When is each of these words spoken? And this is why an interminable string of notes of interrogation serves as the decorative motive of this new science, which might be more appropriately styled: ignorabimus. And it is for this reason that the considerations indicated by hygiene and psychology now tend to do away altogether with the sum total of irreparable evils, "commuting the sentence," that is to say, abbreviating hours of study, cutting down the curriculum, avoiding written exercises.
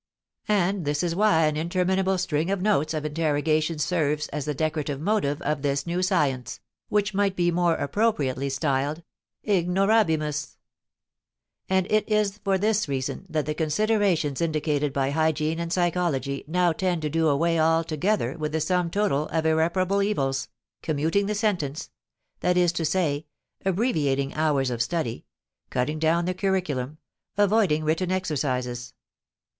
And 0.47 0.83
this 0.83 1.03
is 1.03 1.15
why 1.15 1.45
an 1.45 1.55
interminable 1.55 2.17
string 2.17 2.49
of 2.49 2.59
notes 2.59 2.95
of 2.95 3.05
interrogation 3.05 3.77
serves 3.77 4.27
as 4.29 4.45
the 4.45 4.55
decorative 4.55 4.99
motive 4.99 5.39
of 5.43 5.61
this 5.61 5.85
new 5.85 6.01
science, 6.01 6.59
which 6.89 7.13
might 7.13 7.35
be 7.35 7.51
more 7.51 7.75
appropriately 7.75 8.49
styled: 8.49 9.03
ignorabimus. 9.45 10.57
And 11.69 11.85
it 11.91 12.09
is 12.09 12.39
for 12.39 12.57
this 12.57 12.87
reason 12.87 13.27
that 13.29 13.45
the 13.45 13.53
considerations 13.53 14.41
indicated 14.41 14.91
by 14.91 15.11
hygiene 15.11 15.59
and 15.59 15.71
psychology 15.71 16.45
now 16.47 16.73
tend 16.73 17.03
to 17.03 17.09
do 17.11 17.27
away 17.27 17.59
altogether 17.59 18.35
with 18.39 18.53
the 18.53 18.59
sum 18.59 18.89
total 18.89 19.27
of 19.27 19.45
irreparable 19.45 20.01
evils, 20.01 20.47
"commuting 20.81 21.27
the 21.27 21.35
sentence," 21.35 21.91
that 22.39 22.57
is 22.57 22.71
to 22.71 22.85
say, 22.85 23.27
abbreviating 23.65 24.33
hours 24.33 24.71
of 24.71 24.81
study, 24.81 25.25
cutting 25.69 25.99
down 25.99 26.25
the 26.25 26.33
curriculum, 26.33 26.97
avoiding 27.37 27.83
written 27.83 28.09
exercises. 28.11 28.95